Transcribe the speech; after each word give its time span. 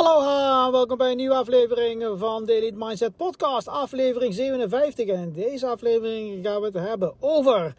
Aloha, 0.00 0.70
welkom 0.70 0.98
bij 0.98 1.10
een 1.10 1.16
nieuwe 1.16 1.34
aflevering 1.34 2.04
van 2.16 2.44
de 2.44 2.52
Elite 2.52 2.76
Mindset 2.76 3.16
Podcast, 3.16 3.68
aflevering 3.68 4.34
57. 4.34 5.06
En 5.06 5.22
in 5.22 5.32
deze 5.32 5.66
aflevering 5.66 6.46
gaan 6.46 6.60
we 6.60 6.66
het 6.66 6.74
hebben 6.74 7.14
over 7.18 7.74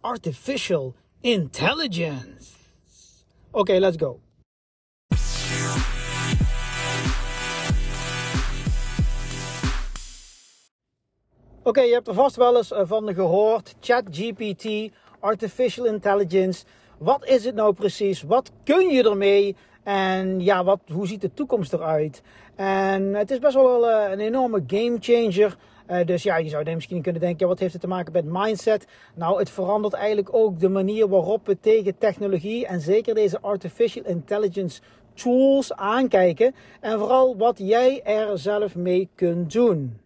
artificial 0.00 0.94
intelligence. 1.20 2.52
Oké, 3.50 3.72
let's 3.72 3.96
go. 3.96 4.20
Oké, 11.62 11.80
je 11.80 11.92
hebt 11.92 12.08
er 12.08 12.14
vast 12.14 12.36
wel 12.36 12.56
eens 12.56 12.72
eh, 12.72 12.80
van 12.84 13.14
gehoord. 13.14 13.74
ChatGPT, 13.80 14.92
artificial 15.20 15.86
intelligence. 15.86 16.64
Wat 16.98 17.24
is 17.26 17.44
het 17.44 17.54
nou 17.54 17.74
precies? 17.74 18.22
Wat 18.22 18.50
kun 18.64 18.88
je 18.88 19.02
ermee? 19.02 19.56
En 19.90 20.40
ja, 20.40 20.64
wat, 20.64 20.80
hoe 20.92 21.06
ziet 21.06 21.20
de 21.20 21.34
toekomst 21.34 21.72
eruit? 21.72 22.22
En 22.56 23.14
het 23.14 23.30
is 23.30 23.38
best 23.38 23.54
wel 23.54 23.88
uh, 23.88 24.10
een 24.10 24.20
enorme 24.20 24.64
game 24.66 24.96
changer. 25.00 25.56
Uh, 25.90 26.06
dus 26.06 26.22
ja, 26.22 26.36
je 26.36 26.48
zou 26.48 26.74
misschien 26.74 27.02
kunnen 27.02 27.20
denken, 27.20 27.48
wat 27.48 27.58
heeft 27.58 27.72
het 27.72 27.82
te 27.82 27.88
maken 27.88 28.12
met 28.12 28.24
mindset? 28.24 28.86
Nou, 29.14 29.38
het 29.38 29.50
verandert 29.50 29.94
eigenlijk 29.94 30.34
ook 30.34 30.60
de 30.60 30.68
manier 30.68 31.08
waarop 31.08 31.46
we 31.46 31.60
tegen 31.60 31.98
technologie 31.98 32.66
en 32.66 32.80
zeker 32.80 33.14
deze 33.14 33.40
artificial 33.40 34.04
intelligence 34.04 34.80
tools 35.14 35.72
aankijken. 35.72 36.54
En 36.80 36.98
vooral 36.98 37.36
wat 37.36 37.58
jij 37.58 38.02
er 38.02 38.38
zelf 38.38 38.74
mee 38.74 39.08
kunt 39.14 39.52
doen. 39.52 39.98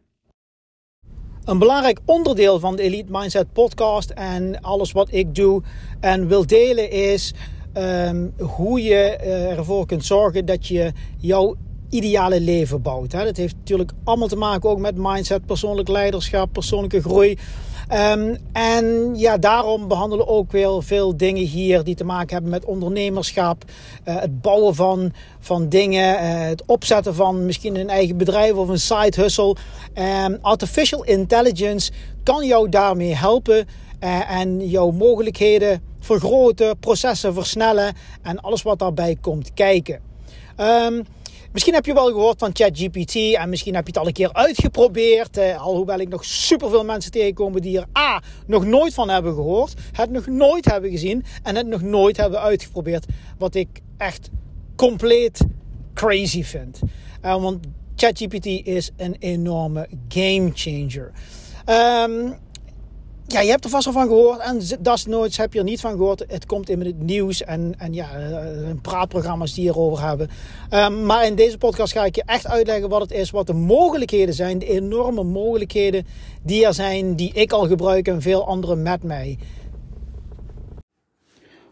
Een 1.45 1.59
belangrijk 1.59 2.01
onderdeel 2.05 2.59
van 2.59 2.77
de 2.77 2.83
Elite 2.83 3.13
Mindset 3.13 3.53
podcast 3.53 4.11
en 4.11 4.61
alles 4.61 4.93
wat 4.93 5.09
ik 5.13 5.35
doe 5.35 5.63
en 6.01 6.29
wil 6.29 6.47
delen 6.47 6.91
is 6.91 7.35
um, 7.79 8.35
hoe 8.39 8.83
je 8.83 9.17
eh, 9.17 9.59
ervoor 9.59 9.87
kunt 9.87 10.05
zorgen 10.05 10.47
dat 10.47 10.67
je 10.67 10.93
jouw 11.19 11.57
ideale 11.91 12.41
leven 12.41 12.83
bouwt. 12.83 13.13
Hè. 13.13 13.25
Dat 13.25 13.37
heeft 13.37 13.55
natuurlijk 13.57 13.93
allemaal 14.05 14.29
te 14.29 14.37
maken 14.37 14.71
ook 14.71 14.79
met 14.79 14.97
mindset, 14.97 15.47
persoonlijk 15.47 15.89
leiderschap, 15.89 16.53
persoonlijke 16.53 17.03
groei. 17.03 17.39
Um, 17.93 18.37
en 18.53 19.15
ja, 19.15 19.39
daarom 19.39 19.89
behandelen 19.89 20.27
we 20.27 20.33
ook 20.33 20.53
weer 20.53 20.83
veel 20.83 21.17
dingen 21.17 21.45
hier 21.45 21.85
die 21.85 21.95
te 21.95 22.05
maken 22.05 22.33
hebben 22.33 22.51
met 22.51 22.65
ondernemerschap, 22.65 23.65
uh, 24.05 24.21
het 24.21 24.41
bouwen 24.41 24.75
van, 24.75 25.13
van 25.39 25.69
dingen, 25.69 26.15
uh, 26.15 26.21
het 26.49 26.63
opzetten 26.67 27.15
van 27.15 27.47
misschien 27.47 27.77
een 27.77 27.89
eigen 27.89 28.17
bedrijf 28.17 28.53
of 28.53 28.69
een 28.69 28.81
side 28.81 29.21
hustle. 29.23 29.57
Um, 30.25 30.39
artificial 30.41 31.05
intelligence 31.05 31.93
kan 32.23 32.47
jou 32.47 32.69
daarmee 32.69 33.15
helpen 33.15 33.67
en 34.29 34.69
jouw 34.69 34.91
mogelijkheden 34.91 35.83
vergroten, 36.05 36.79
processen 36.79 37.35
versnellen 37.35 37.95
en 38.23 38.41
alles 38.41 38.63
wat 38.63 38.79
daarbij 38.79 39.17
komt 39.21 39.55
kijken. 39.55 40.01
Um, 40.61 41.05
Misschien 41.55 41.75
heb 41.75 41.87
je 41.87 41.95
wel 41.95 42.07
gehoord 42.07 42.39
van 42.39 42.51
ChatGPT 42.53 43.15
en 43.15 43.49
misschien 43.49 43.75
heb 43.75 43.87
je 43.87 43.93
het 43.93 44.01
al 44.01 44.07
een 44.07 44.13
keer 44.13 44.33
uitgeprobeerd. 44.33 45.37
Eh, 45.37 45.63
alhoewel 45.63 45.99
ik 45.99 46.09
nog 46.09 46.25
superveel 46.25 46.85
mensen 46.85 47.11
tegenkom 47.11 47.61
die 47.61 47.79
er 47.79 47.87
A. 47.99 48.23
nog 48.47 48.65
nooit 48.65 48.95
van 48.95 49.09
hebben 49.09 49.35
gehoord, 49.35 49.75
het 49.93 50.11
nog 50.11 50.27
nooit 50.27 50.65
hebben 50.65 50.91
gezien 50.91 51.25
en 51.43 51.57
het 51.57 51.67
nog 51.67 51.83
nooit 51.83 52.17
hebben 52.17 52.41
uitgeprobeerd. 52.41 53.07
Wat 53.39 53.55
ik 53.55 53.69
echt 53.97 54.31
compleet 54.77 55.41
crazy 55.93 56.45
vind. 56.45 56.81
Uh, 57.25 57.43
want 57.43 57.67
ChatGPT 57.97 58.47
is 58.47 58.91
een 58.97 59.17
enorme 59.19 59.89
game 60.09 60.51
changer. 60.55 61.11
Um, 62.09 62.35
ja, 63.27 63.41
je 63.41 63.51
hebt 63.51 63.65
er 63.65 63.71
vast 63.71 63.87
al 63.87 63.93
van 63.93 64.07
gehoord. 64.07 64.39
En 64.39 64.61
dat 64.81 65.07
nooit 65.07 65.37
heb 65.37 65.53
je 65.53 65.59
er 65.59 65.65
niet 65.65 65.81
van 65.81 65.91
gehoord. 65.91 66.25
Het 66.29 66.47
komt 66.47 66.71
in 66.71 66.81
het 66.81 67.03
nieuws 67.03 67.43
en, 67.43 67.75
en 67.79 67.93
ja, 67.93 68.11
eh, 68.11 68.71
praatprogramma's 68.83 69.55
die 69.55 69.69
erover 69.69 70.07
hebben. 70.07 70.31
Um, 70.71 71.07
maar 71.07 71.27
in 71.27 71.35
deze 71.35 71.59
podcast 71.59 71.93
ga 71.93 72.05
ik 72.05 72.15
je 72.15 72.23
echt 72.27 72.47
uitleggen 72.47 72.89
wat 72.89 73.01
het 73.01 73.11
is, 73.11 73.31
wat 73.31 73.47
de 73.47 73.53
mogelijkheden 73.53 74.35
zijn. 74.35 74.59
De 74.59 74.67
enorme 74.67 75.23
mogelijkheden 75.23 76.07
die 76.43 76.67
er 76.67 76.75
zijn, 76.75 77.17
die 77.17 77.33
ik 77.33 77.53
al 77.53 77.67
gebruik 77.67 78.09
en 78.09 78.23
veel 78.23 78.47
anderen 78.47 78.83
met 78.83 79.03
mij. 79.03 79.39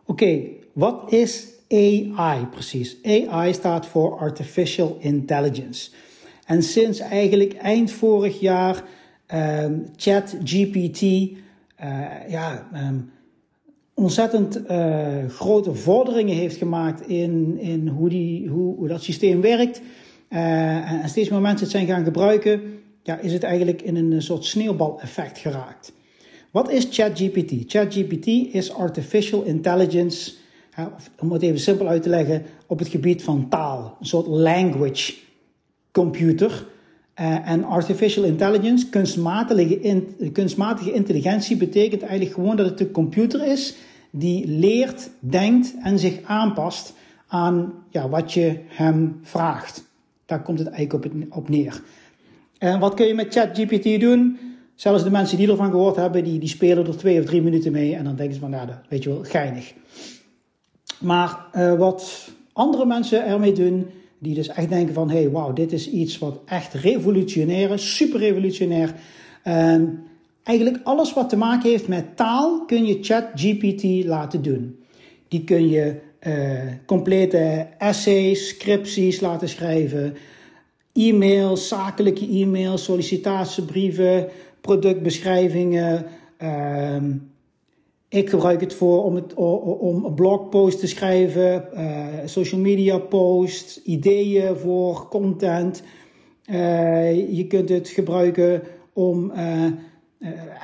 Oké, 0.06 0.40
wat 0.72 1.12
is 1.12 1.46
AI 1.68 2.46
precies? 2.50 2.96
AI 3.02 3.52
staat 3.52 3.86
voor 3.86 4.18
Artificial 4.18 4.96
Intelligence. 5.00 5.90
En 6.46 6.62
sinds 6.62 6.98
eigenlijk 6.98 7.52
eind 7.52 7.90
vorig 7.90 8.40
jaar 8.40 8.84
ChatGPT 9.96 11.02
uh, 11.02 11.30
ja, 12.28 12.68
um, 12.74 13.10
ontzettend 13.94 14.70
uh, 14.70 15.28
grote 15.28 15.74
vorderingen 15.74 16.36
heeft 16.36 16.56
gemaakt 16.56 17.08
in, 17.08 17.58
in 17.58 17.88
hoe, 17.88 18.08
die, 18.08 18.48
hoe, 18.48 18.76
hoe 18.76 18.88
dat 18.88 19.02
systeem 19.02 19.40
werkt. 19.40 19.80
Uh, 20.28 21.02
en 21.02 21.08
steeds 21.08 21.28
meer 21.28 21.40
mensen 21.40 21.62
het 21.62 21.70
zijn 21.70 21.86
gaan 21.86 22.04
gebruiken, 22.04 22.60
ja, 23.02 23.18
is 23.18 23.32
het 23.32 23.42
eigenlijk 23.42 23.82
in 23.82 23.96
een 23.96 24.22
soort 24.22 24.44
sneeuwbaleffect 24.44 25.38
geraakt. 25.38 25.92
Wat 26.50 26.70
is 26.70 26.86
ChatGPT? 26.90 27.52
ChatGPT 27.66 28.26
is 28.54 28.72
artificial 28.72 29.42
intelligence, 29.42 30.32
om 31.18 31.32
het 31.32 31.42
even 31.42 31.60
simpel 31.60 31.88
uit 31.88 32.02
te 32.02 32.08
leggen, 32.08 32.42
op 32.66 32.78
het 32.78 32.88
gebied 32.88 33.22
van 33.22 33.48
taal. 33.48 33.96
Een 34.00 34.06
soort 34.06 34.26
language 34.26 35.14
computer 35.92 36.66
en 37.14 37.64
artificial 37.64 38.24
intelligence, 38.24 38.88
kunstmatige, 38.88 40.02
kunstmatige 40.32 40.92
intelligentie, 40.92 41.56
betekent 41.56 42.02
eigenlijk 42.02 42.34
gewoon 42.34 42.56
dat 42.56 42.66
het 42.66 42.80
een 42.80 42.90
computer 42.90 43.46
is 43.46 43.74
die 44.14 44.46
leert, 44.46 45.10
denkt 45.18 45.74
en 45.82 45.98
zich 45.98 46.18
aanpast 46.24 46.94
aan 47.26 47.72
ja, 47.90 48.08
wat 48.08 48.32
je 48.32 48.58
hem 48.66 49.20
vraagt. 49.22 49.84
Daar 50.26 50.42
komt 50.42 50.58
het 50.58 50.68
eigenlijk 50.68 51.04
op, 51.04 51.36
op 51.36 51.48
neer. 51.48 51.82
En 52.58 52.80
wat 52.80 52.94
kun 52.94 53.06
je 53.06 53.14
met 53.14 53.32
ChatGPT 53.34 54.00
doen? 54.00 54.38
Zelfs 54.74 55.04
de 55.04 55.10
mensen 55.10 55.38
die 55.38 55.50
ervan 55.50 55.70
gehoord 55.70 55.96
hebben, 55.96 56.24
die, 56.24 56.38
die 56.38 56.48
spelen 56.48 56.86
er 56.86 56.96
twee 56.96 57.20
of 57.20 57.24
drie 57.24 57.42
minuten 57.42 57.72
mee 57.72 57.94
en 57.94 58.04
dan 58.04 58.16
denken 58.16 58.34
ze 58.34 58.40
van, 58.40 58.50
nou, 58.50 58.66
dat 58.66 58.80
weet 58.88 59.02
je 59.02 59.08
wel, 59.08 59.22
geinig. 59.22 59.72
Maar 61.00 61.46
uh, 61.56 61.74
wat 61.74 62.28
andere 62.52 62.86
mensen 62.86 63.24
ermee 63.26 63.52
doen, 63.52 63.86
die 64.22 64.34
dus 64.34 64.48
echt 64.48 64.68
denken 64.68 64.94
van, 64.94 65.10
hey, 65.10 65.30
wauw, 65.30 65.52
dit 65.52 65.72
is 65.72 65.90
iets 65.90 66.18
wat 66.18 66.40
echt 66.46 66.74
revolutionair 66.74 67.70
is, 67.70 67.96
super 67.96 68.20
revolutionair. 68.20 68.94
Eigenlijk 70.42 70.80
alles 70.84 71.12
wat 71.12 71.28
te 71.28 71.36
maken 71.36 71.70
heeft 71.70 71.88
met 71.88 72.16
taal 72.16 72.64
kun 72.64 72.84
je 72.84 72.98
ChatGPT 73.00 74.04
laten 74.04 74.42
doen. 74.42 74.78
Die 75.28 75.44
kun 75.44 75.68
je 75.68 76.00
uh, 76.26 76.60
complete 76.86 77.66
essays, 77.78 78.48
scripties 78.48 79.20
laten 79.20 79.48
schrijven, 79.48 80.14
e-mails, 80.92 81.68
zakelijke 81.68 82.28
e-mails, 82.28 82.84
sollicitatiebrieven, 82.84 84.28
productbeschrijvingen, 84.60 86.06
uh, 86.42 86.96
ik 88.12 88.30
gebruik 88.30 88.60
het 88.60 88.74
voor 88.74 89.04
om, 89.04 89.22
om 89.80 90.04
een 90.04 90.14
blogpost 90.14 90.78
te 90.78 90.86
schrijven, 90.86 91.68
uh, 91.74 92.06
social 92.24 92.60
media 92.60 92.98
posts, 92.98 93.82
ideeën 93.82 94.56
voor 94.56 95.08
content. 95.08 95.82
Uh, 96.46 97.36
je 97.36 97.46
kunt 97.46 97.68
het 97.68 97.88
gebruiken 97.88 98.62
om 98.92 99.32
uh, 99.36 99.64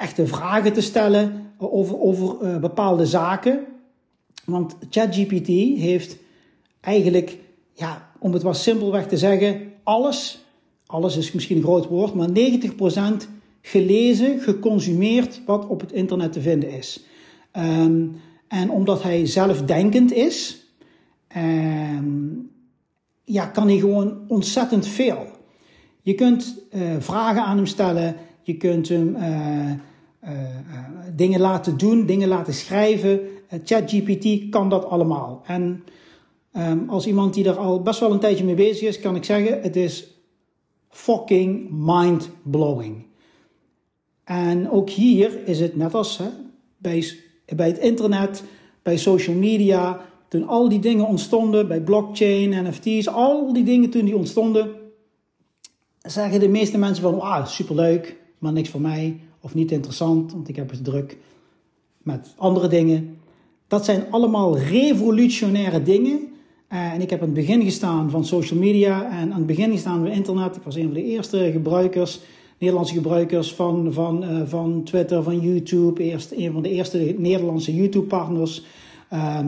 echte 0.01 0.27
vragen 0.27 0.73
te 0.73 0.81
stellen 0.81 1.53
over, 1.59 2.01
over 2.01 2.61
bepaalde 2.61 3.07
zaken. 3.07 3.65
Want 4.45 4.77
ChatGPT 4.91 5.47
heeft 5.81 6.17
eigenlijk, 6.81 7.39
ja, 7.73 8.11
om 8.19 8.33
het 8.33 8.43
wat 8.43 8.57
simpelweg 8.57 9.07
te 9.07 9.17
zeggen, 9.17 9.73
alles, 9.83 10.45
alles 10.87 11.17
is 11.17 11.33
misschien 11.33 11.57
een 11.57 11.63
groot 11.63 11.87
woord, 11.87 12.15
maar 12.15 12.29
90% 12.29 13.29
gelezen, 13.61 14.41
geconsumeerd 14.41 15.41
wat 15.47 15.67
op 15.67 15.81
het 15.81 15.93
internet 15.93 16.33
te 16.33 16.41
vinden 16.41 16.71
is. 16.71 17.07
Um, 17.59 18.21
en 18.49 18.71
omdat 18.71 19.03
hij 19.03 19.27
zelfdenkend 19.27 20.13
is, 20.13 20.67
um, 21.37 22.51
ja, 23.25 23.47
kan 23.47 23.69
hij 23.69 23.77
gewoon 23.77 24.25
ontzettend 24.29 24.87
veel. 24.87 25.27
Je 26.03 26.15
kunt 26.15 26.67
uh, 26.73 26.83
vragen 26.99 27.43
aan 27.43 27.57
hem 27.57 27.67
stellen, 27.67 28.17
je 28.43 28.57
kunt 28.57 28.89
hem 28.89 29.17
uh, 29.17 29.71
uh, 30.25 30.31
dingen 31.15 31.41
laten 31.41 31.79
doen, 31.79 32.07
dingen 32.07 32.29
laten 32.29 32.55
schrijven. 32.55 33.21
ChatGPT 33.65 34.49
kan 34.51 34.69
dat 34.69 34.85
allemaal. 34.85 35.43
En 35.47 35.85
um, 36.57 36.89
als 36.89 37.07
iemand 37.07 37.35
die 37.35 37.49
er 37.49 37.57
al 37.57 37.83
best 37.83 38.01
wel 38.01 38.13
een 38.13 38.19
tijdje 38.19 38.45
mee 38.45 38.55
bezig 38.55 38.89
is, 38.89 39.01
kan 39.01 39.17
ik 39.17 39.25
zeggen: 39.25 39.63
het 39.63 39.77
is 39.77 40.07
fucking 40.89 41.69
mind-blowing. 41.71 43.07
En 44.25 44.71
ook 44.71 44.91
hier 44.91 45.47
is 45.47 45.61
het 45.61 45.77
net 45.77 45.95
als 45.95 46.19
hè, 46.19 46.29
bij 46.77 47.05
bij 47.57 47.67
het 47.67 47.79
internet, 47.79 48.43
bij 48.83 48.97
social 48.97 49.37
media, 49.37 50.01
toen 50.29 50.47
al 50.47 50.69
die 50.69 50.79
dingen 50.79 51.07
ontstonden, 51.07 51.69
bij 51.69 51.81
blockchain, 51.81 52.69
NFT's, 52.69 53.09
al 53.09 53.53
die 53.53 53.65
dingen 53.65 53.91
toen 53.91 54.05
die 54.05 54.17
ontstonden, 54.17 54.71
zeggen 56.03 56.41
de 56.41 56.49
meeste 56.49 56.79
mensen 56.79 57.03
van, 57.03 57.21
ah, 57.21 57.47
superleuk, 57.47 58.17
maar 58.39 58.53
niks 58.53 58.69
voor 58.69 58.81
mij, 58.81 59.21
of 59.41 59.55
niet 59.55 59.73
interessant, 59.73 60.33
want 60.33 60.49
ik 60.49 60.57
heb 60.57 60.71
het 60.71 60.85
druk 60.85 61.17
met 62.03 62.35
andere 62.37 62.69
dingen. 62.69 63.19
Dat 63.69 63.85
zijn 63.85 64.05
allemaal 64.11 64.59
revolutionaire 64.59 65.83
dingen 65.83 66.29
en 66.69 67.01
ik 67.01 67.11
heb 67.11 67.21
aan 67.21 67.27
het 67.27 67.35
begin 67.35 67.63
gestaan 67.63 68.11
van 68.11 68.25
social 68.25 68.59
media 68.59 69.11
en 69.11 69.33
aan 69.33 69.39
het 69.39 69.47
begin 69.47 69.71
gestaan 69.71 69.99
van 69.99 70.07
internet. 70.07 70.57
Ik 70.57 70.63
was 70.63 70.77
een 70.77 70.85
van 70.85 70.93
de 70.93 71.05
eerste 71.05 71.51
gebruikers, 71.53 72.21
Nederlandse 72.59 72.95
gebruikers 72.95 73.55
van, 73.55 73.93
van, 73.93 74.25
uh, 74.25 74.43
van 74.45 74.83
Twitter, 74.83 75.23
van 75.23 75.41
YouTube. 75.41 76.03
Eerst 76.03 76.33
een 76.33 76.53
van 76.53 76.63
de 76.63 76.71
eerste 76.71 77.15
Nederlandse 77.19 77.75
YouTube-partners. 77.75 78.65
Uh, 79.13 79.39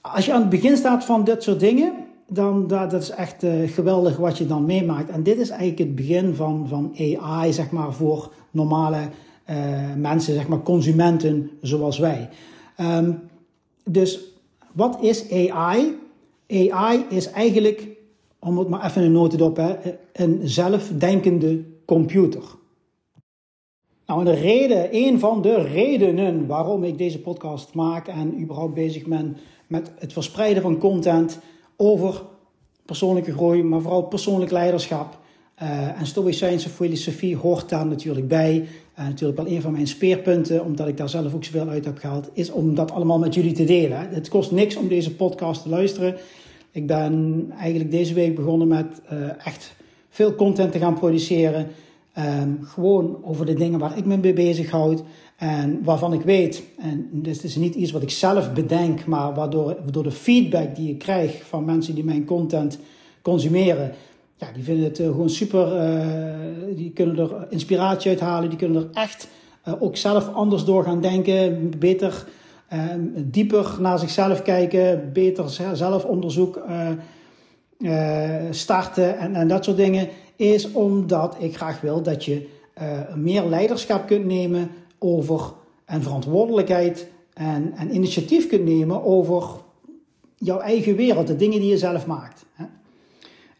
als 0.00 0.26
je 0.26 0.32
aan 0.32 0.40
het 0.40 0.50
begin 0.50 0.76
staat 0.76 1.04
van 1.04 1.24
dit 1.24 1.42
soort 1.42 1.60
dingen, 1.60 1.92
dan 2.26 2.66
dat, 2.66 2.90
dat 2.90 3.02
is 3.02 3.10
echt 3.10 3.44
uh, 3.44 3.68
geweldig 3.68 4.16
wat 4.16 4.38
je 4.38 4.46
dan 4.46 4.64
meemaakt. 4.64 5.10
En 5.10 5.22
dit 5.22 5.38
is 5.38 5.48
eigenlijk 5.48 5.78
het 5.78 5.94
begin 5.94 6.34
van, 6.34 6.68
van 6.68 6.94
AI, 7.20 7.52
zeg 7.52 7.70
maar, 7.70 7.92
voor 7.92 8.32
normale 8.50 8.98
uh, 9.50 9.56
mensen, 9.96 10.34
zeg 10.34 10.48
maar, 10.48 10.62
consumenten 10.62 11.50
zoals 11.60 11.98
wij. 11.98 12.28
Um, 12.80 13.20
dus 13.84 14.20
wat 14.72 14.98
is 15.00 15.30
AI? 15.30 15.98
AI 16.48 17.04
is 17.08 17.30
eigenlijk, 17.30 17.86
om 18.38 18.58
het 18.58 18.68
maar 18.68 18.84
even 18.84 19.02
een 19.02 19.12
notendop, 19.12 19.56
hè, 19.56 19.74
een 20.12 20.40
zelfdenkende 20.42 21.64
computer. 21.88 22.42
Nou, 24.06 24.24
de 24.24 24.34
reden, 24.34 24.88
een 24.90 25.18
van 25.18 25.42
de 25.42 25.62
redenen 25.62 26.46
waarom 26.46 26.84
ik 26.84 26.98
deze 26.98 27.20
podcast 27.20 27.74
maak 27.74 28.08
en 28.08 28.40
überhaupt 28.40 28.74
bezig 28.74 29.06
ben 29.06 29.36
met 29.66 29.92
het 29.98 30.12
verspreiden 30.12 30.62
van 30.62 30.78
content 30.78 31.38
over 31.76 32.22
persoonlijke 32.84 33.32
groei, 33.32 33.62
maar 33.62 33.80
vooral 33.80 34.02
persoonlijk 34.02 34.50
leiderschap. 34.50 35.18
Uh, 35.62 36.00
en 36.00 36.06
Stoïcijnse 36.06 36.68
filosofie 36.68 37.36
hoort 37.36 37.68
daar 37.68 37.86
natuurlijk 37.86 38.28
bij. 38.28 38.66
En 38.94 39.04
natuurlijk 39.04 39.38
wel 39.38 39.48
een 39.48 39.62
van 39.62 39.72
mijn 39.72 39.86
speerpunten, 39.86 40.64
omdat 40.64 40.88
ik 40.88 40.96
daar 40.96 41.08
zelf 41.08 41.34
ook 41.34 41.44
zoveel 41.44 41.68
uit 41.68 41.84
heb 41.84 41.98
gehaald, 41.98 42.30
is 42.32 42.50
om 42.50 42.74
dat 42.74 42.90
allemaal 42.90 43.18
met 43.18 43.34
jullie 43.34 43.52
te 43.52 43.64
delen. 43.64 44.08
Het 44.08 44.28
kost 44.28 44.50
niks 44.50 44.76
om 44.76 44.88
deze 44.88 45.14
podcast 45.14 45.62
te 45.62 45.68
luisteren. 45.68 46.16
Ik 46.70 46.86
ben 46.86 47.46
eigenlijk 47.58 47.90
deze 47.90 48.14
week 48.14 48.34
begonnen 48.34 48.68
met 48.68 49.00
uh, 49.12 49.46
echt 49.46 49.76
veel 50.18 50.34
content 50.34 50.72
te 50.72 50.78
gaan 50.78 50.94
produceren. 50.94 51.66
Um, 52.18 52.58
gewoon 52.62 53.18
over 53.22 53.46
de 53.46 53.54
dingen 53.54 53.78
waar 53.78 53.98
ik 53.98 54.04
me 54.04 54.16
mee 54.16 54.32
bezighoud. 54.32 55.02
En 55.36 55.80
waarvan 55.84 56.12
ik 56.12 56.22
weet, 56.22 56.62
en 56.78 57.08
dit 57.12 57.44
is 57.44 57.56
niet 57.56 57.74
iets 57.74 57.92
wat 57.92 58.02
ik 58.02 58.10
zelf 58.10 58.52
bedenk, 58.52 59.06
maar 59.06 59.34
waardoor 59.34 59.76
door 59.90 60.02
de 60.02 60.10
feedback 60.10 60.76
die 60.76 60.90
ik 60.90 60.98
krijg 60.98 61.42
van 61.44 61.64
mensen 61.64 61.94
die 61.94 62.04
mijn 62.04 62.24
content 62.24 62.78
consumeren, 63.22 63.92
ja, 64.36 64.46
die 64.54 64.62
vinden 64.62 64.84
het 64.84 64.98
uh, 64.98 65.06
gewoon 65.06 65.30
super. 65.30 65.66
Uh, 65.76 66.76
die 66.76 66.90
kunnen 66.90 67.18
er 67.18 67.46
inspiratie 67.50 68.10
uit 68.10 68.20
halen, 68.20 68.48
die 68.48 68.58
kunnen 68.58 68.82
er 68.82 68.88
echt 68.92 69.28
uh, 69.68 69.74
ook 69.82 69.96
zelf 69.96 70.32
anders 70.34 70.64
door 70.64 70.84
gaan 70.84 71.00
denken, 71.00 71.72
beter, 71.78 72.26
dieper 73.16 73.76
naar 73.80 73.98
zichzelf 73.98 74.42
kijken, 74.42 75.10
beter 75.12 75.50
zelfonderzoek 75.72 76.62
starten 78.50 79.18
en, 79.18 79.34
en 79.34 79.48
dat 79.48 79.64
soort 79.64 79.76
dingen. 79.76 80.08
Is 80.36 80.72
omdat 80.72 81.36
ik 81.38 81.56
graag 81.56 81.80
wil 81.80 82.02
dat 82.02 82.24
je 82.24 82.48
meer 83.14 83.44
leiderschap 83.44 84.06
kunt 84.06 84.24
nemen 84.24 84.70
over 84.98 85.52
en 85.84 86.02
verantwoordelijkheid 86.02 87.08
en, 87.32 87.72
en 87.76 87.94
initiatief 87.94 88.46
kunt 88.46 88.64
nemen 88.64 89.04
over 89.04 89.44
jouw 90.36 90.58
eigen 90.58 90.96
wereld, 90.96 91.26
de 91.26 91.36
dingen 91.36 91.60
die 91.60 91.70
je 91.70 91.78
zelf 91.78 92.06
maakt. 92.06 92.44
Hè? 92.52 92.64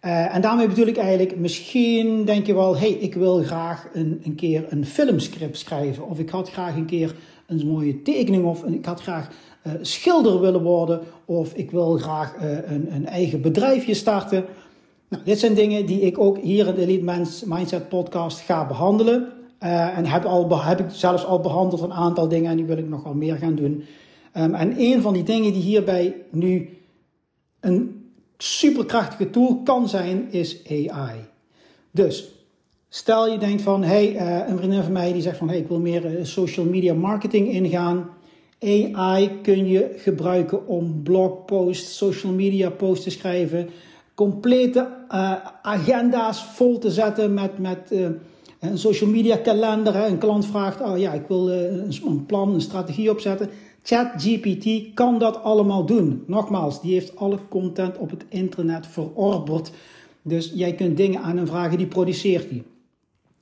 Uh, 0.05 0.35
en 0.35 0.41
daarmee 0.41 0.69
bedoel 0.69 0.87
ik 0.87 0.97
eigenlijk, 0.97 1.37
misschien 1.37 2.25
denk 2.25 2.47
je 2.47 2.55
wel, 2.55 2.79
hey, 2.79 2.91
ik 2.91 3.15
wil 3.15 3.43
graag 3.43 3.89
een, 3.93 4.21
een 4.25 4.35
keer 4.35 4.67
een 4.69 4.87
filmscript 4.87 5.59
schrijven. 5.59 6.09
Of 6.09 6.19
ik 6.19 6.29
had 6.29 6.51
graag 6.51 6.77
een 6.77 6.87
keer 6.87 7.15
een 7.49 7.67
mooie 7.67 8.03
tekening. 8.03 8.45
Of 8.45 8.65
ik 8.65 8.85
had 8.85 9.01
graag 9.01 9.29
uh, 9.67 9.73
schilder 9.81 10.41
willen 10.41 10.63
worden. 10.63 11.01
Of 11.25 11.55
ik 11.55 11.71
wil 11.71 11.97
graag 11.97 12.37
uh, 12.37 12.71
een, 12.71 12.95
een, 12.95 13.07
eigen 13.07 13.41
bedrijfje 13.41 13.95
starten. 13.95 14.45
Nou, 15.09 15.23
dit 15.25 15.39
zijn 15.39 15.55
dingen 15.55 15.87
die 15.87 16.01
ik 16.01 16.19
ook 16.19 16.39
hier 16.39 16.67
in 16.67 16.75
de 16.75 16.81
Elite 16.81 17.29
Mindset 17.47 17.89
podcast 17.89 18.41
ga 18.41 18.67
behandelen. 18.67 19.33
Uh, 19.63 19.99
en 19.99 20.07
heb, 20.07 20.25
al, 20.25 20.63
heb 20.63 20.81
ik 20.81 20.91
zelfs 20.91 21.25
al 21.25 21.41
behandeld 21.41 21.83
een 21.83 21.93
aantal 21.93 22.29
dingen 22.29 22.51
en 22.51 22.57
die 22.57 22.67
wil 22.67 22.79
ik 22.79 22.89
nog 22.89 23.03
wel 23.03 23.15
meer 23.15 23.37
gaan 23.37 23.55
doen. 23.55 23.85
Um, 24.37 24.55
en 24.55 24.81
een 24.81 25.03
van 25.03 25.13
die 25.13 25.23
dingen 25.23 25.53
die 25.53 25.63
hierbij 25.63 26.15
nu 26.31 26.69
een 27.61 28.11
superkrachtige 28.39 29.31
tool 29.31 29.63
kan 29.63 29.89
zijn, 29.89 30.33
is 30.33 30.63
AI. 30.69 31.25
Dus 31.91 32.38
stel 32.89 33.29
je 33.29 33.39
denkt 33.39 33.63
van, 33.63 33.83
hey, 33.83 34.15
uh, 34.15 34.49
een 34.49 34.57
vriendin 34.57 34.83
van 34.83 34.93
mij 34.93 35.13
die 35.13 35.23
zegt 35.23 35.37
van, 35.37 35.49
hey, 35.49 35.59
ik 35.59 35.69
wil 35.69 35.81
meer 35.81 36.19
uh, 36.19 36.25
social 36.25 36.67
media 36.67 36.95
marketing 36.95 37.49
ingaan. 37.49 38.09
AI 38.61 39.41
kun 39.43 39.69
je 39.69 39.95
gebruiken 39.97 40.67
om 40.67 41.03
blogposts, 41.03 41.97
social 41.97 42.33
media 42.33 42.71
posts 42.71 43.05
te 43.05 43.11
schrijven, 43.11 43.69
complete 44.15 44.89
agenda's 45.63 46.45
vol 46.45 46.79
te 46.79 46.91
zetten 46.91 47.35
met, 47.35 47.59
met 47.59 47.93
een 48.61 48.79
social 48.79 49.11
media 49.11 49.37
kalender. 49.37 49.97
Een 49.97 50.19
klant 50.19 50.47
vraagt, 50.47 50.81
oh 50.81 50.99
ja, 50.99 51.13
ik 51.13 51.27
wil 51.29 51.51
eh, 51.51 51.73
een 52.05 52.27
plan, 52.27 52.55
een 52.55 52.61
strategie 52.61 53.11
opzetten. 53.11 53.51
ChatGPT 53.83 54.95
kan 54.95 55.19
dat 55.19 55.43
allemaal 55.43 55.87
doen. 55.87 56.23
Nogmaals, 56.27 56.81
die 56.81 56.93
heeft 56.93 57.17
alle 57.17 57.39
content 57.49 57.99
op 57.99 58.11
het 58.11 58.25
internet 58.29 58.87
verorberd. 58.87 59.71
Dus 60.23 60.53
jij 60.55 60.75
kunt 60.75 60.97
dingen 60.97 61.21
aan 61.21 61.37
hem 61.37 61.47
vragen, 61.47 61.79
die 61.79 61.87
produceert 61.87 62.49
die. 62.49 62.63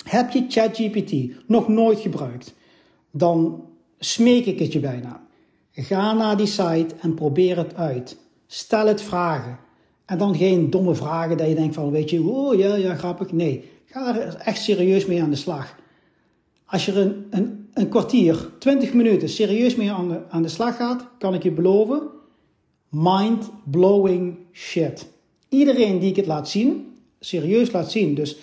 Heb 0.09 0.31
je 0.31 0.45
ChatGPT 0.49 1.13
nog 1.47 1.69
nooit 1.69 2.01
gebruikt? 2.01 2.55
Dan 3.11 3.65
smeek 3.99 4.47
ik 4.47 4.59
het 4.59 4.73
je 4.73 4.81
bijna. 4.81 5.27
Ga 5.73 6.13
naar 6.13 6.37
die 6.37 6.47
site 6.47 6.95
en 7.01 7.15
probeer 7.15 7.57
het 7.57 7.75
uit. 7.75 8.17
Stel 8.47 8.87
het 8.87 9.03
vragen. 9.03 9.59
En 10.05 10.19
dan 10.19 10.37
geen 10.37 10.71
domme 10.71 10.95
vragen 10.95 11.37
dat 11.37 11.49
je 11.49 11.55
denkt 11.55 11.75
van, 11.75 11.91
weet 11.91 12.11
je, 12.11 12.23
oh 12.23 12.55
ja, 12.55 12.75
ja, 12.75 12.95
grappig. 12.95 13.33
Nee, 13.33 13.65
Ga 13.97 14.21
er 14.21 14.35
echt 14.35 14.63
serieus 14.63 15.07
mee 15.07 15.23
aan 15.23 15.31
de 15.31 15.37
slag. 15.37 15.77
Als 16.67 16.87
je 16.87 16.93
er 16.93 16.99
een, 16.99 17.27
een, 17.31 17.69
een 17.73 17.89
kwartier, 17.89 18.51
20 18.59 18.93
minuten 18.93 19.29
serieus 19.29 19.75
mee 19.75 19.93
aan 19.93 20.09
de, 20.09 20.21
aan 20.29 20.43
de 20.43 20.49
slag 20.49 20.77
gaat, 20.77 21.09
kan 21.19 21.35
ik 21.35 21.43
je 21.43 21.51
beloven, 21.51 22.03
mind-blowing 22.89 24.37
shit. 24.53 25.07
Iedereen 25.49 25.99
die 25.99 26.11
ik 26.11 26.17
het 26.17 26.27
laat 26.27 26.49
zien, 26.49 26.97
serieus 27.21 27.73
laat 27.73 27.91
zien. 27.91 28.15
Dus 28.15 28.37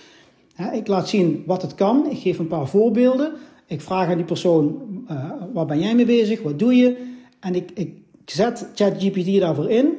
ik 0.57 0.87
laat 0.87 1.09
zien 1.09 1.43
wat 1.45 1.61
het 1.61 1.75
kan. 1.75 2.09
Ik 2.09 2.17
geef 2.17 2.39
een 2.39 2.47
paar 2.47 2.67
voorbeelden. 2.67 3.33
Ik 3.65 3.81
vraag 3.81 4.07
aan 4.07 4.15
die 4.15 4.25
persoon, 4.25 4.81
uh, 5.11 5.31
waar 5.53 5.65
ben 5.65 5.79
jij 5.79 5.95
mee 5.95 6.05
bezig? 6.05 6.41
Wat 6.41 6.59
doe 6.59 6.75
je? 6.75 7.11
En 7.39 7.55
ik, 7.55 7.71
ik 7.73 7.97
zet 8.25 8.69
ChatGPT 8.75 9.39
daarvoor 9.39 9.69
in. 9.69 9.93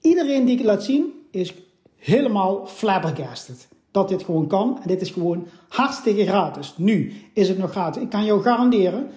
Iedereen 0.00 0.44
die 0.44 0.58
ik 0.58 0.64
laat 0.64 0.84
zien, 0.84 1.12
is 1.30 1.54
helemaal 1.96 2.66
flabbergasted 2.66 3.68
dat 3.90 4.08
dit 4.08 4.24
gewoon 4.24 4.46
kan. 4.46 4.78
En 4.82 4.88
dit 4.88 5.00
is 5.00 5.10
gewoon 5.10 5.46
hartstikke 5.68 6.26
gratis. 6.26 6.74
Nu 6.76 7.12
is 7.32 7.48
het 7.48 7.58
nog 7.58 7.70
gratis. 7.70 8.02
Ik 8.02 8.10
kan 8.10 8.24
jou 8.24 8.42
garanderen, 8.42 9.08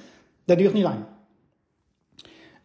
dat 0.46 0.58
duurt 0.58 0.74
niet 0.74 0.84
lang. 0.84 1.00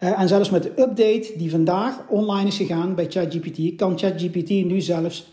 Uh, 0.01 0.21
en 0.21 0.29
zelfs 0.29 0.51
met 0.51 0.63
de 0.63 0.71
update 0.71 1.33
die 1.37 1.51
vandaag 1.51 2.09
online 2.09 2.49
is 2.49 2.57
gegaan 2.57 2.95
bij 2.95 3.07
ChatGPT, 3.09 3.77
kan 3.77 3.99
ChatGPT 3.99 4.49
nu 4.49 4.81
zelfs 4.81 5.33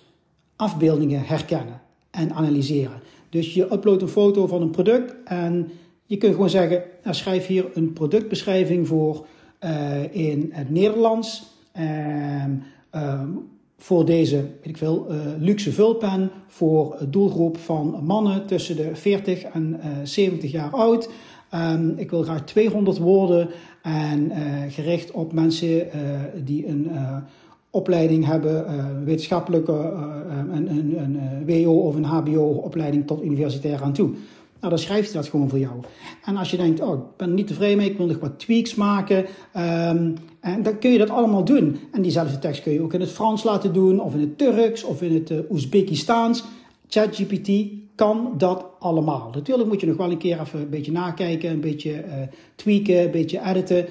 afbeeldingen 0.56 1.26
herkennen 1.26 1.83
en 2.14 2.34
analyseren. 2.34 3.02
Dus 3.30 3.54
je 3.54 3.74
uploadt 3.74 4.02
een 4.02 4.08
foto 4.08 4.48
van 4.48 4.62
een 4.62 4.70
product 4.70 5.16
en 5.24 5.72
je 6.06 6.18
kunt 6.18 6.34
gewoon 6.34 6.50
zeggen, 6.50 6.84
nou, 7.04 7.16
schrijf 7.16 7.48
hier 7.48 7.66
een 7.74 7.94
productbeschrijving 7.94 8.88
voor 8.88 9.26
uh, 9.64 10.16
in 10.16 10.50
het 10.54 10.70
Nederlands. 10.70 11.44
Uh, 11.80 13.22
voor 13.78 14.06
deze 14.06 14.36
weet 14.36 14.70
ik 14.70 14.78
veel, 14.78 15.08
uh, 15.10 15.18
luxe 15.40 15.72
vulpen 15.72 16.32
voor 16.48 16.98
doelgroep 17.10 17.58
van 17.58 18.00
mannen 18.04 18.46
tussen 18.46 18.76
de 18.76 18.96
40 18.96 19.44
en 19.44 19.80
uh, 19.80 19.92
eh, 19.92 19.98
70 20.04 20.52
jaar 20.52 20.72
oud. 20.72 21.10
Um, 21.54 21.94
ik 21.98 22.10
wil 22.10 22.24
graag 22.24 22.44
200 22.44 22.98
woorden 22.98 23.50
en 23.82 24.32
gericht 24.70 25.12
op 25.12 25.34
mensen 25.34 25.90
die 26.44 26.68
een 26.68 26.92
opleiding 27.74 28.26
hebben, 28.26 28.66
wetenschappelijke, 29.06 29.72
een, 30.52 30.70
een, 30.70 30.98
een 30.98 31.46
WO 31.46 31.72
of 31.72 31.96
een 31.96 32.04
HBO-opleiding 32.04 33.08
tot 33.08 33.24
universitair 33.24 33.82
aan 33.84 33.94
toe. 33.94 34.10
Nou, 34.64 34.76
dan 34.76 34.84
schrijft 34.84 35.12
hij 35.12 35.22
dat 35.22 35.30
gewoon 35.30 35.50
voor 35.50 35.60
jou. 35.60 35.74
En 36.26 36.38
als 36.38 36.52
je 36.52 36.58
denkt, 36.58 36.82
oh, 36.82 36.94
ik 36.94 37.18
ben 37.18 37.28
er 37.28 37.34
niet 37.34 37.48
tevreden 37.48 37.78
mee, 37.78 37.90
ik 37.90 37.98
wil 37.98 38.06
nog 38.06 38.20
wat 38.20 38.40
tweaks 38.40 38.76
maken. 38.76 39.18
Um, 39.18 40.14
en 40.40 40.64
dan 40.64 40.80
kun 40.80 40.92
je 40.92 40.98
dat 40.98 41.10
allemaal 41.10 41.44
doen. 41.44 41.80
En 41.92 42.02
diezelfde 42.02 42.40
tekst 42.40 42.64
kun 42.64 42.74
je 42.74 42.82
ook 42.82 42.94
in 42.94 43.00
het 43.00 43.12
Frans 43.12 43.44
laten 43.44 43.74
doen, 43.74 44.02
of 44.02 44.14
in 44.14 44.20
het 44.20 44.38
Turks, 44.38 44.84
of 44.84 45.02
in 45.02 45.14
het 45.14 45.30
uh, 45.30 45.38
Oezbekistaans. 45.52 46.44
ChatGPT 46.88 47.52
kan 47.96 48.34
dat 48.38 48.66
allemaal. 48.80 49.30
Natuurlijk 49.34 49.70
moet 49.70 49.82
je 49.82 49.88
nog 49.88 49.98
wel 49.98 50.12
een 50.12 50.18
keer 50.18 50.40
even 50.40 50.60
een 50.60 50.70
beetje 50.70 50.92
nakijken, 50.92 51.50
een 51.50 51.62
beetje 51.62 52.04
tweaken, 52.56 53.04
een 53.04 53.12
beetje 53.12 53.42
editen. 53.46 53.86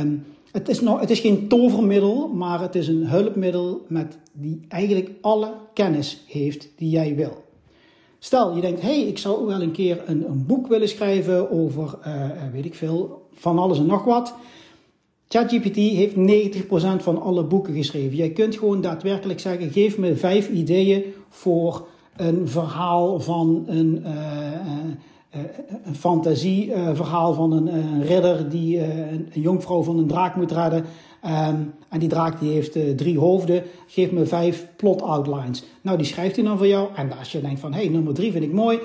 Um, 0.00 0.24
het, 0.52 0.68
is 0.68 0.80
het 0.80 1.10
is 1.10 1.20
geen 1.20 1.48
tovermiddel, 1.48 2.28
maar 2.28 2.60
het 2.60 2.74
is 2.74 2.88
een 2.88 3.06
hulpmiddel 3.06 3.84
met 3.88 4.18
die 4.32 4.64
eigenlijk 4.68 5.10
alle 5.20 5.54
kennis 5.74 6.24
heeft 6.26 6.68
die 6.76 6.90
jij 6.90 7.16
wil. 7.16 7.44
Stel, 8.18 8.54
je 8.54 8.60
denkt, 8.60 8.80
hé, 8.80 9.00
hey, 9.00 9.08
ik 9.08 9.18
zou 9.18 9.46
wel 9.46 9.62
een 9.62 9.72
keer 9.72 10.02
een, 10.06 10.30
een 10.30 10.46
boek 10.46 10.66
willen 10.66 10.88
schrijven 10.88 11.50
over, 11.50 11.98
uh, 12.06 12.30
weet 12.52 12.64
ik 12.64 12.74
veel, 12.74 13.26
van 13.32 13.58
alles 13.58 13.78
en 13.78 13.86
nog 13.86 14.04
wat. 14.04 14.34
ChatGPT 15.28 15.76
heeft 15.76 16.14
90% 16.14 17.02
van 17.02 17.22
alle 17.22 17.44
boeken 17.44 17.74
geschreven. 17.74 18.16
Jij 18.16 18.30
kunt 18.30 18.56
gewoon 18.56 18.80
daadwerkelijk 18.80 19.40
zeggen: 19.40 19.70
geef 19.70 19.98
me 19.98 20.16
vijf 20.16 20.48
ideeën 20.48 21.02
voor 21.28 21.86
een 22.16 22.48
verhaal 22.48 23.20
van 23.20 23.64
een, 23.66 24.02
uh, 24.06 24.10
een 25.84 25.94
fantasieverhaal 25.94 27.34
van 27.34 27.52
een, 27.52 27.74
een, 27.74 28.02
ridder 28.02 28.50
die 28.50 28.80
een, 29.10 29.28
jonkvrouw 29.32 29.82
van 29.82 29.98
een 29.98 30.06
draak 30.06 30.36
moet 30.36 30.52
redden. 30.52 30.84
Um, 31.24 31.74
en 31.88 31.98
die 31.98 32.08
draak 32.08 32.40
die 32.40 32.52
heeft 32.52 32.98
drie 32.98 33.18
hoofden. 33.18 33.62
Geef 33.86 34.10
me 34.10 34.26
vijf 34.26 34.66
plot 34.76 35.02
outlines. 35.02 35.64
Nou, 35.80 35.96
die 35.96 36.06
schrijft 36.06 36.36
hij 36.36 36.44
dan 36.44 36.58
voor 36.58 36.66
jou. 36.66 36.88
En 36.94 37.18
als 37.18 37.32
je 37.32 37.40
denkt 37.40 37.60
van, 37.60 37.72
hé, 37.72 37.80
hey, 37.80 37.88
nummer 37.88 38.14
drie 38.14 38.32
vind 38.32 38.44
ik 38.44 38.52
mooi. 38.52 38.78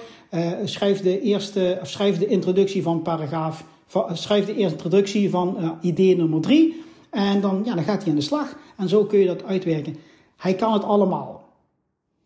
schrijf, 0.63 1.01
de 1.01 1.21
eerste, 1.21 1.77
of 1.81 1.89
schrijf 1.89 2.17
de 2.17 2.27
introductie 2.27 2.83
van 2.83 3.01
paragraaf 3.01 3.65
schrijf 4.13 4.45
de 4.45 4.55
introductie 4.55 5.29
van 5.29 5.77
idee 5.81 6.17
nummer 6.17 6.41
drie. 6.41 6.83
En 7.09 7.41
dan, 7.41 7.61
ja, 7.65 7.75
dan 7.75 7.83
gaat 7.83 8.01
hij 8.01 8.11
aan 8.11 8.17
de 8.17 8.23
slag. 8.23 8.57
En 8.77 8.89
zo 8.89 9.05
kun 9.05 9.19
je 9.19 9.25
dat 9.25 9.43
uitwerken. 9.43 9.97
Hij 10.37 10.55
kan 10.55 10.73
het 10.73 10.83
allemaal. 10.83 11.43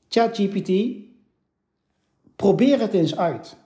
ChatGPT, 0.10 0.72
probeer 2.36 2.80
het 2.80 2.94
eens 2.94 3.18
uit. 3.18 3.58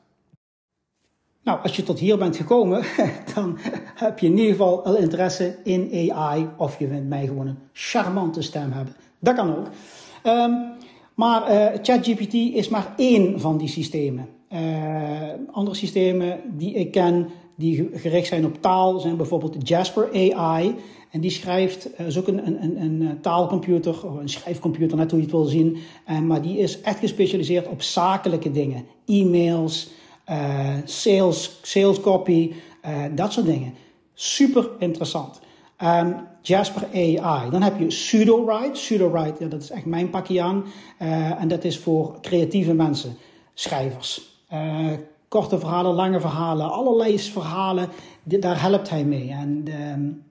Nou, 1.44 1.60
als 1.64 1.76
je 1.76 1.84
tot 1.84 2.00
hier 2.00 2.18
bent 2.18 2.36
gekomen, 2.36 2.84
dan 3.36 3.58
heb 3.96 4.20
je 4.20 4.26
in 4.26 4.38
ieder 4.38 4.52
geval 4.52 4.86
al 4.86 4.96
interesse 4.96 5.56
in 5.64 6.12
AI. 6.12 6.48
Of 6.58 6.80
je 6.80 6.88
vindt 6.88 7.10
mij 7.10 7.26
gewoon 7.26 7.48
een 7.48 7.58
charmante 7.74 8.42
stem 8.42 8.72
hebben. 8.72 8.96
Dat 9.20 9.36
kan 9.36 9.56
ook. 9.56 9.68
Um, 10.24 10.72
maar 11.16 11.52
uh, 11.52 11.80
ChatGPT 11.82 12.34
is 12.34 12.70
maar 12.70 12.94
één 12.98 13.40
van 13.40 13.58
die 13.58 13.68
systemen. 13.68 14.28
Uh, 14.54 14.60
andere 15.52 15.76
systemen 15.76 16.40
die 16.58 16.74
ik 16.74 16.92
ken, 16.92 17.30
die 17.56 17.90
gericht 17.94 18.28
zijn 18.28 18.46
op 18.46 18.62
taal 18.62 19.00
zijn 19.00 19.18
bijvoorbeeld 19.18 19.68
Jasper 19.68 20.34
AI. 20.34 20.76
En 21.12 21.22
die 21.22 21.32
schrijft, 21.32 21.90
uh, 22.00 22.08
is 22.08 22.18
ook 22.18 22.28
een, 22.28 22.48
een, 22.48 22.82
een, 22.82 23.02
eh, 23.02 23.08
taalcomputer, 23.22 23.92
of 23.92 24.16
een 24.16 24.30
schrijfcomputer, 24.30 24.98
net 24.98 25.12
hoe 25.12 25.20
je 25.20 25.26
het 25.26 25.36
wil 25.36 25.46
zien. 25.46 25.78
Maar 26.24 26.42
die 26.42 26.58
is 26.58 26.82
echt 26.82 27.00
gespecialiseerd 27.00 27.68
op 27.68 27.82
zakelijke 27.82 28.52
dingen. 28.52 28.86
E-mails, 29.06 29.92
uh, 30.30 30.76
sales, 30.86 31.60
sales 31.62 32.00
copy, 32.00 32.54
dat 33.16 33.34
soort 33.34 33.46
dingen. 33.46 33.74
Super 34.14 34.70
interessant. 34.80 35.40
Um, 35.84 36.16
Jasper 36.42 36.88
AI. 36.94 37.50
Dan 37.50 37.62
heb 37.62 37.80
je 37.80 37.86
PseudoWrite. 37.86 38.72
PseudoWrite, 38.72 39.44
ja, 39.44 39.50
dat 39.50 39.62
is 39.62 39.70
echt 39.70 39.86
mijn 39.86 40.10
pakje 40.10 40.42
aan. 40.42 40.64
en 41.40 41.48
dat 41.48 41.64
is 41.64 41.80
voor 41.80 42.18
creatieve 42.22 42.74
mensen, 42.74 43.18
schrijvers 43.54 44.32
korte 45.34 45.60
verhalen, 45.60 45.94
lange 45.94 46.20
verhalen, 46.20 46.72
allerlei 46.72 47.20
verhalen, 47.20 47.90
daar 48.24 48.62
helpt 48.62 48.90
hij 48.90 49.04
mee. 49.04 49.30
En 49.30 49.66
uh, 49.68 49.76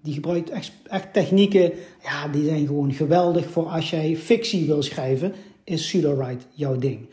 die 0.03 0.15
gebruikt 0.15 0.51
echt, 0.51 0.73
echt, 0.85 1.13
technieken, 1.13 1.73
ja, 2.03 2.29
die 2.29 2.45
zijn 2.45 2.67
gewoon 2.67 2.93
geweldig 2.93 3.51
voor 3.51 3.67
als 3.67 3.91
jij 3.91 4.17
fictie 4.17 4.67
wil 4.67 4.83
schrijven, 4.83 5.33
is 5.65 5.87
PseudoWrite 5.87 6.45
jouw 6.51 6.77
ding. 6.77 7.09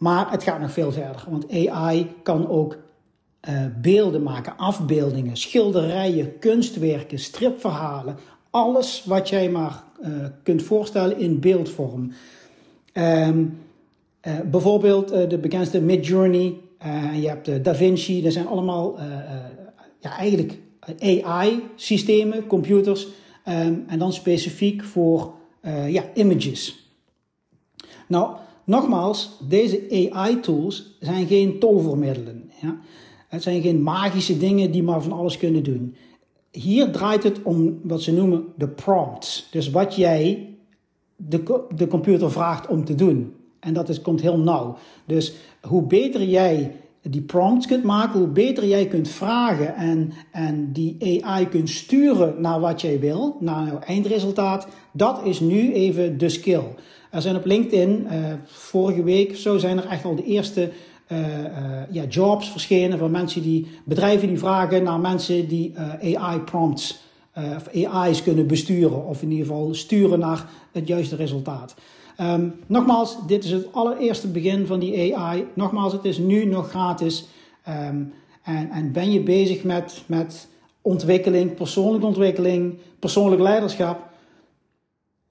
Maar 0.00 0.30
het 0.30 0.42
gaat 0.42 0.60
nog 0.60 0.72
veel 0.72 0.92
verder, 0.92 1.24
want 1.28 1.68
AI 1.68 2.06
kan 2.22 2.48
ook 2.48 2.78
uh, 3.48 3.64
beelden 3.80 4.22
maken, 4.22 4.56
afbeeldingen, 4.56 5.36
schilderijen, 5.36 6.38
kunstwerken, 6.38 7.18
stripverhalen, 7.18 8.16
alles 8.50 9.04
wat 9.04 9.28
jij 9.28 9.50
maar 9.50 9.82
uh, 10.02 10.08
kunt 10.42 10.62
voorstellen 10.62 11.18
in 11.18 11.40
beeldvorm. 11.40 12.12
Um, 12.92 13.58
uh, 14.22 14.40
bijvoorbeeld 14.40 15.08
de 15.08 15.38
bekendste 15.38 15.80
Midjourney 15.80 16.56
je 17.20 17.28
hebt 17.28 17.48
uh, 17.48 17.62
Da 17.62 17.74
Vinci, 17.74 18.22
dat 18.22 18.32
zijn 18.32 18.46
allemaal 18.46 18.98
ja, 20.00 20.16
eigenlijk 20.16 20.58
AI-systemen, 20.98 22.46
computers, 22.46 23.06
um, 23.48 23.84
en 23.86 23.98
dan 23.98 24.12
specifiek 24.12 24.84
voor 24.84 25.32
ja, 25.86 26.04
images. 26.14 26.94
Nou, 28.06 28.36
nogmaals, 28.64 29.30
deze 29.48 30.08
AI-tools 30.12 30.96
zijn 31.00 31.26
geen 31.26 31.58
tovermiddelen. 31.58 32.50
Ja? 32.62 32.78
Het 33.28 33.42
zijn 33.42 33.62
geen 33.62 33.82
magische 33.82 34.38
dingen 34.38 34.70
die 34.70 34.82
maar 34.82 35.02
van 35.02 35.12
alles 35.12 35.36
kunnen 35.36 35.62
doen. 35.62 35.94
Hier 36.50 36.90
draait 36.90 37.22
het 37.22 37.42
om 37.42 37.80
wat 37.82 38.02
ze 38.02 38.12
noemen 38.12 38.44
de 38.56 38.68
prompts. 38.68 39.48
Dus 39.50 39.70
wat 39.70 39.96
jij 39.96 40.54
de, 41.16 41.64
de 41.74 41.86
computer 41.86 42.30
vraagt 42.30 42.66
om 42.66 42.84
te 42.84 42.94
doen. 42.94 43.34
En 43.60 43.74
dat 43.74 43.88
is, 43.88 44.00
komt 44.00 44.20
heel 44.20 44.38
nauw. 44.38 44.76
Dus 45.06 45.34
hoe 45.66 45.82
beter 45.82 46.24
jij 46.24 46.76
die 47.02 47.20
prompts 47.20 47.66
kunt 47.66 47.84
maken, 47.84 48.18
hoe 48.18 48.28
beter 48.28 48.66
jij 48.66 48.86
kunt 48.86 49.08
vragen 49.08 49.74
en, 49.74 50.12
en 50.32 50.72
die 50.72 51.24
AI 51.24 51.48
kunt 51.48 51.70
sturen 51.70 52.40
naar 52.40 52.60
wat 52.60 52.80
jij 52.80 53.00
wil, 53.00 53.36
naar 53.40 53.66
jouw 53.66 53.78
eindresultaat, 53.78 54.66
dat 54.92 55.20
is 55.24 55.40
nu 55.40 55.72
even 55.72 56.18
de 56.18 56.28
skill. 56.28 56.64
Er 57.10 57.22
zijn 57.22 57.36
op 57.36 57.44
LinkedIn, 57.44 58.06
uh, 58.10 58.32
vorige 58.44 59.02
week 59.02 59.36
zo, 59.36 59.58
zijn 59.58 59.78
er 59.78 59.86
echt 59.86 60.04
al 60.04 60.14
de 60.14 60.24
eerste 60.24 60.70
uh, 61.08 61.18
uh, 61.18 61.26
ja, 61.90 62.04
jobs 62.04 62.50
verschenen 62.50 62.98
van 62.98 63.10
mensen 63.10 63.42
die, 63.42 63.66
bedrijven 63.84 64.28
die 64.28 64.38
vragen 64.38 64.82
naar 64.82 65.00
mensen 65.00 65.48
die 65.48 65.74
AI 66.14 66.40
prompts 66.40 67.08
of 67.56 67.84
AI's 67.84 68.22
kunnen 68.22 68.46
besturen, 68.46 69.06
of 69.06 69.22
in 69.22 69.30
ieder 69.30 69.46
geval 69.46 69.74
sturen 69.74 70.18
naar 70.18 70.48
het 70.72 70.86
juiste 70.86 71.16
resultaat. 71.16 71.74
Um, 72.20 72.54
nogmaals, 72.66 73.16
dit 73.26 73.44
is 73.44 73.50
het 73.50 73.72
allereerste 73.72 74.28
begin 74.28 74.66
van 74.66 74.78
die 74.78 75.16
AI. 75.16 75.46
Nogmaals, 75.54 75.92
het 75.92 76.04
is 76.04 76.18
nu 76.18 76.44
nog 76.44 76.68
gratis. 76.68 77.28
Um, 77.68 78.12
en, 78.42 78.70
en, 78.70 78.92
ben 78.92 79.12
je 79.12 79.20
bezig 79.20 79.64
met, 79.64 80.02
met 80.06 80.48
ontwikkeling, 80.80 81.54
persoonlijke 81.54 82.06
ontwikkeling, 82.06 82.78
persoonlijk 82.98 83.42
leiderschap, 83.42 84.08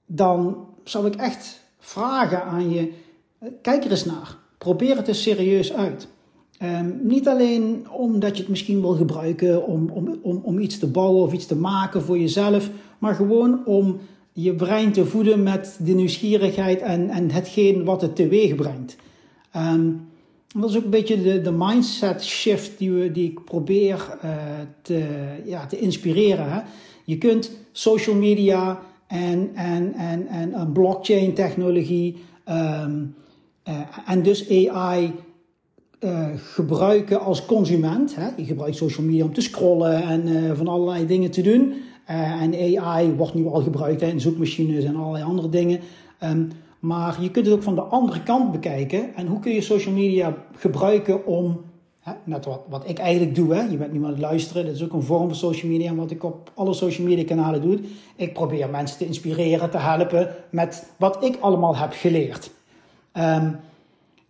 dan 0.06 0.66
zou 0.84 1.06
ik 1.06 1.14
echt 1.14 1.60
vragen 1.78 2.44
aan 2.44 2.70
je: 2.70 2.92
kijk 3.62 3.84
er 3.84 3.90
eens 3.90 4.04
naar. 4.04 4.36
Probeer 4.58 4.96
het 4.96 5.08
eens 5.08 5.22
serieus 5.22 5.72
uit. 5.72 6.08
Um, 6.62 7.00
niet 7.02 7.28
alleen 7.28 7.86
omdat 7.90 8.36
je 8.36 8.42
het 8.42 8.50
misschien 8.50 8.80
wil 8.80 8.94
gebruiken 8.94 9.66
om, 9.66 9.90
om, 9.90 10.18
om, 10.22 10.40
om 10.44 10.58
iets 10.58 10.78
te 10.78 10.86
bouwen 10.86 11.22
of 11.22 11.32
iets 11.32 11.46
te 11.46 11.56
maken 11.56 12.02
voor 12.02 12.18
jezelf, 12.18 12.70
maar 12.98 13.14
gewoon 13.14 13.66
om 13.66 14.00
je 14.42 14.54
brein 14.54 14.92
te 14.92 15.06
voeden 15.06 15.42
met 15.42 15.78
de 15.82 15.92
nieuwsgierigheid 15.92 16.80
en, 16.80 17.10
en 17.10 17.30
hetgeen 17.30 17.84
wat 17.84 18.00
het 18.00 18.16
teweeg 18.16 18.54
brengt. 18.54 18.96
Um, 19.56 20.08
dat 20.58 20.70
is 20.70 20.76
ook 20.76 20.84
een 20.84 20.90
beetje 20.90 21.22
de, 21.22 21.40
de 21.40 21.52
mindset 21.52 22.24
shift 22.24 22.78
die, 22.78 22.92
we, 22.92 23.12
die 23.12 23.30
ik 23.30 23.44
probeer 23.44 24.18
uh, 24.24 24.32
te, 24.82 25.04
ja, 25.44 25.66
te 25.66 25.78
inspireren. 25.78 26.64
Je 27.04 27.18
kunt 27.18 27.50
social 27.72 28.16
media 28.16 28.80
en, 29.06 29.50
en, 29.54 29.94
en, 29.94 30.26
en 30.28 30.72
blockchain 30.72 31.34
technologie 31.34 32.16
um, 32.48 33.14
uh, 33.68 33.74
en 34.06 34.22
dus 34.22 34.50
AI 34.50 35.12
uh, 36.00 36.26
gebruiken 36.36 37.20
als 37.20 37.46
consument. 37.46 38.14
Hè? 38.16 38.28
Je 38.36 38.44
gebruikt 38.44 38.76
social 38.76 39.06
media 39.06 39.24
om 39.24 39.34
te 39.34 39.40
scrollen 39.40 40.02
en 40.02 40.56
van 40.56 40.68
allerlei 40.68 41.06
dingen 41.06 41.30
te 41.30 41.42
doen. 41.42 41.74
Uh, 42.10 42.42
en 42.42 42.78
AI 42.78 43.12
wordt 43.12 43.34
nu 43.34 43.46
al 43.46 43.62
gebruikt 43.62 44.02
in 44.02 44.20
zoekmachines 44.20 44.84
en 44.84 44.96
allerlei 44.96 45.24
andere 45.24 45.48
dingen. 45.48 45.80
Um, 46.24 46.48
maar 46.80 47.22
je 47.22 47.30
kunt 47.30 47.46
het 47.46 47.54
ook 47.54 47.62
van 47.62 47.74
de 47.74 47.80
andere 47.80 48.22
kant 48.22 48.52
bekijken. 48.52 49.14
En 49.14 49.26
hoe 49.26 49.40
kun 49.40 49.52
je 49.52 49.60
social 49.60 49.94
media 49.94 50.36
gebruiken 50.56 51.26
om, 51.26 51.60
hè, 52.00 52.12
net 52.24 52.44
wat, 52.44 52.60
wat 52.68 52.88
ik 52.88 52.98
eigenlijk 52.98 53.34
doe, 53.34 53.54
hè, 53.54 53.62
je 53.62 53.76
bent 53.76 53.92
nu 53.92 54.04
aan 54.04 54.10
het 54.10 54.18
luisteren, 54.18 54.64
dat 54.64 54.74
is 54.74 54.84
ook 54.84 54.92
een 54.92 55.02
vorm 55.02 55.26
van 55.26 55.36
social 55.36 55.70
media, 55.70 55.94
wat 55.94 56.10
ik 56.10 56.24
op 56.24 56.50
alle 56.54 56.74
social 56.74 57.06
media 57.06 57.24
kanalen 57.24 57.62
doe. 57.62 57.78
Ik 58.16 58.32
probeer 58.32 58.70
mensen 58.70 58.98
te 58.98 59.06
inspireren, 59.06 59.70
te 59.70 59.78
helpen 59.78 60.34
met 60.50 60.90
wat 60.96 61.24
ik 61.24 61.36
allemaal 61.40 61.76
heb 61.76 61.92
geleerd. 61.92 62.50
Uh, 63.16 63.34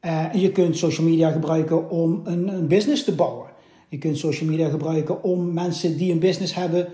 en 0.00 0.40
je 0.40 0.52
kunt 0.52 0.76
social 0.76 1.06
media 1.06 1.30
gebruiken 1.30 1.90
om 1.90 2.20
een, 2.24 2.48
een 2.48 2.66
business 2.66 3.04
te 3.04 3.14
bouwen. 3.14 3.48
Je 3.88 3.98
kunt 3.98 4.18
social 4.18 4.48
media 4.50 4.68
gebruiken 4.68 5.22
om 5.22 5.52
mensen 5.52 5.96
die 5.96 6.12
een 6.12 6.18
business 6.18 6.54
hebben 6.54 6.88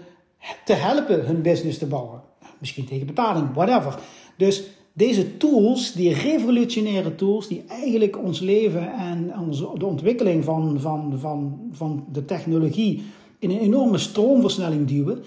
te 0.64 0.72
helpen 0.72 1.26
hun 1.26 1.42
business 1.42 1.78
te 1.78 1.86
bouwen. 1.86 2.20
Misschien 2.58 2.86
tegen 2.86 3.06
betaling, 3.06 3.54
whatever. 3.54 3.98
Dus 4.36 4.64
deze 4.92 5.36
tools, 5.36 5.92
die 5.92 6.12
revolutionaire 6.12 7.14
tools, 7.14 7.48
die 7.48 7.64
eigenlijk 7.68 8.18
ons 8.18 8.40
leven 8.40 8.92
en 8.92 9.38
onze, 9.38 9.70
de 9.74 9.86
ontwikkeling 9.86 10.44
van, 10.44 10.80
van, 10.80 11.18
van, 11.18 11.68
van 11.72 12.04
de 12.12 12.24
technologie 12.24 13.04
in 13.38 13.50
een 13.50 13.58
enorme 13.58 13.98
stroomversnelling 13.98 14.86
duwen, 14.86 15.24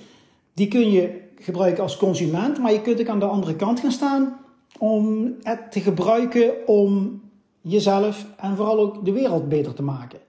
die 0.54 0.68
kun 0.68 0.92
je 0.92 1.22
gebruiken 1.36 1.84
als 1.84 1.98
consument, 1.98 2.60
maar 2.60 2.72
je 2.72 2.82
kunt 2.82 3.00
ook 3.00 3.08
aan 3.08 3.20
de 3.20 3.25
andere 3.25 3.56
kant 3.56 3.80
gaan 3.80 3.92
staan 3.92 4.38
om 4.78 5.34
het 5.42 5.72
te 5.72 5.80
gebruiken 5.80 6.68
om 6.68 7.22
jezelf 7.62 8.25
en 8.38 8.56
vooral 8.56 8.80
ook 8.80 9.06
de 9.06 9.12
wereld 9.12 9.50
beter 9.50 9.74
te 9.74 9.84
maken. 9.84 10.20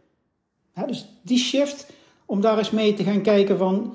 dus 0.87 1.09
die 1.23 1.39
shift, 1.39 1.93
om 2.27 2.41
daar 2.41 2.59
eens 2.59 2.71
mee 2.71 2.95
te 2.95 3.05
gaan 3.05 3.23
kijken 3.23 3.59
van 3.59 3.93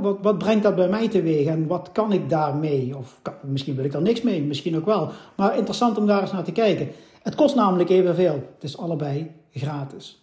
wat, 0.00 0.18
wat, 0.22 0.38
brengt 0.38 0.62
dat 0.62 0.74
bij 0.74 0.88
mij 0.88 1.08
teweeg 1.08 1.46
en 1.46 1.66
wat 1.66 1.90
kan 1.92 2.12
ik 2.12 2.28
daarmee? 2.28 2.96
Of 2.96 3.20
misschien 3.42 3.74
wil 3.74 3.84
ik 3.84 3.94
er 3.94 4.02
niks 4.02 4.22
mee, 4.22 4.42
misschien 4.42 4.76
ook 4.76 4.86
wel. 4.86 5.10
Maar 5.36 5.56
interessant 5.56 5.98
om 5.98 6.06
daar 6.06 6.20
eens 6.20 6.32
naar 6.32 6.44
te 6.44 6.52
kijken. 6.52 6.88
Het 7.22 7.34
kost 7.34 7.54
namelijk 7.54 7.90
evenveel. 7.90 8.34
Het 8.54 8.64
is 8.64 8.78
allebei 8.78 9.30
gratis. 9.52 10.20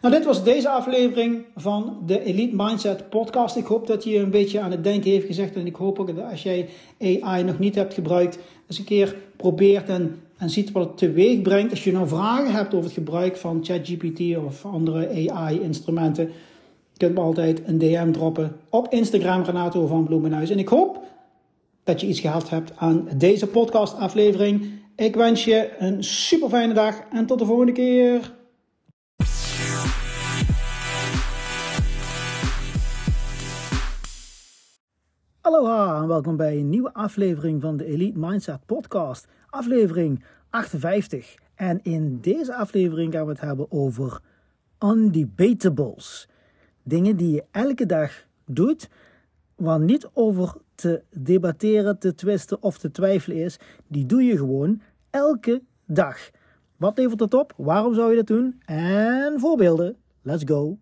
Nou, 0.00 0.14
dit 0.14 0.24
was 0.24 0.44
deze 0.44 0.68
aflevering 0.68 1.44
van 1.56 2.02
de 2.06 2.24
Elite 2.24 2.56
Mindset 2.56 3.08
podcast. 3.08 3.56
Ik 3.56 3.66
hoop 3.66 3.86
dat 3.86 4.04
je 4.04 4.18
een 4.18 4.30
beetje 4.30 4.60
aan 4.60 4.70
het 4.70 4.84
denken 4.84 5.10
heeft 5.10 5.26
gezegd. 5.26 5.54
En 5.54 5.66
ik 5.66 5.76
hoop 5.76 5.98
ook 5.98 6.16
dat 6.16 6.30
als 6.30 6.42
jij 6.42 6.68
AI 7.00 7.42
nog 7.42 7.58
niet 7.58 7.74
hebt 7.74 7.94
gebruikt, 7.94 8.38
eens 8.66 8.78
een 8.78 8.84
keer 8.84 9.16
probeert 9.36 9.88
en, 9.88 10.20
en 10.36 10.50
ziet 10.50 10.72
wat 10.72 10.88
het 10.88 10.98
teweeg 10.98 11.42
brengt. 11.42 11.70
Als 11.70 11.84
je 11.84 11.92
nou 11.92 12.08
vragen 12.08 12.52
hebt 12.52 12.74
over 12.74 12.84
het 12.84 12.94
gebruik 12.98 13.36
van 13.36 13.64
ChatGPT 13.64 14.36
of 14.36 14.64
andere 14.64 15.30
AI-instrumenten, 15.30 16.30
je 16.98 17.04
kunt 17.04 17.18
me 17.18 17.24
altijd 17.24 17.62
een 17.66 17.78
DM 17.78 18.12
droppen 18.12 18.56
op 18.68 18.92
Instagram, 18.92 19.42
Renato 19.42 19.86
van 19.86 20.04
Bloemenhuis. 20.04 20.50
En 20.50 20.58
ik 20.58 20.68
hoop 20.68 21.04
dat 21.84 22.00
je 22.00 22.06
iets 22.06 22.20
gehad 22.20 22.50
hebt 22.50 22.72
aan 22.76 23.08
deze 23.16 23.46
podcast-aflevering. 23.46 24.70
Ik 24.96 25.14
wens 25.14 25.44
je 25.44 25.74
een 25.78 26.04
super 26.04 26.48
fijne 26.48 26.74
dag 26.74 27.00
en 27.12 27.26
tot 27.26 27.38
de 27.38 27.44
volgende 27.44 27.72
keer. 27.72 28.32
Aloha 35.40 36.02
en 36.02 36.08
welkom 36.08 36.36
bij 36.36 36.58
een 36.58 36.68
nieuwe 36.68 36.92
aflevering 36.92 37.60
van 37.60 37.76
de 37.76 37.84
Elite 37.84 38.18
Mindset 38.18 38.66
Podcast, 38.66 39.26
aflevering 39.50 40.24
58. 40.50 41.34
En 41.54 41.80
in 41.82 42.18
deze 42.20 42.54
aflevering 42.54 43.12
gaan 43.12 43.24
we 43.24 43.30
het 43.30 43.40
hebben 43.40 43.66
over 43.70 44.20
undebatables. 44.78 46.28
Dingen 46.88 47.16
die 47.16 47.32
je 47.32 47.44
elke 47.50 47.86
dag 47.86 48.26
doet, 48.46 48.88
waar 49.54 49.80
niet 49.80 50.08
over 50.12 50.54
te 50.74 51.02
debatteren, 51.10 51.98
te 51.98 52.14
twisten 52.14 52.62
of 52.62 52.78
te 52.78 52.90
twijfelen 52.90 53.36
is. 53.36 53.58
Die 53.86 54.06
doe 54.06 54.22
je 54.22 54.36
gewoon 54.36 54.80
elke 55.10 55.62
dag. 55.86 56.30
Wat 56.76 56.98
levert 56.98 57.20
het 57.20 57.34
op? 57.34 57.52
Waarom 57.56 57.94
zou 57.94 58.10
je 58.10 58.16
dat 58.16 58.26
doen? 58.26 58.60
En 58.64 59.40
voorbeelden. 59.40 59.96
Let's 60.22 60.42
go. 60.46 60.78